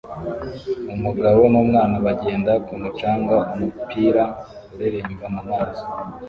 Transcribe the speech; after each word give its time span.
Umugabo 0.93 1.41
n'umwana 1.51 1.95
bagenda 2.05 2.51
ku 2.65 2.73
mucanga 2.81 3.37
umupira 3.53 4.23
ureremba 4.73 5.25
mumazi 5.35 5.83